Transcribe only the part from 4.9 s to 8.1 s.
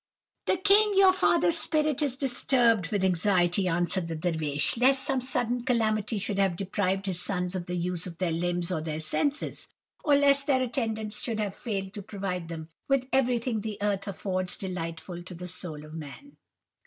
some sudden calamity should have deprived his sons of the use